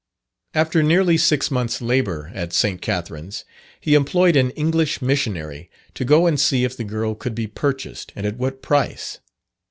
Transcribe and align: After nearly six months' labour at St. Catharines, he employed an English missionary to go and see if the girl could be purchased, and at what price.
After 0.55 0.81
nearly 0.81 1.15
six 1.15 1.51
months' 1.51 1.79
labour 1.79 2.31
at 2.33 2.53
St. 2.53 2.81
Catharines, 2.81 3.45
he 3.79 3.93
employed 3.93 4.35
an 4.35 4.49
English 4.57 4.99
missionary 4.99 5.69
to 5.93 6.03
go 6.03 6.25
and 6.25 6.39
see 6.39 6.63
if 6.63 6.75
the 6.75 6.83
girl 6.83 7.13
could 7.13 7.35
be 7.35 7.45
purchased, 7.45 8.11
and 8.15 8.25
at 8.25 8.37
what 8.37 8.63
price. 8.63 9.19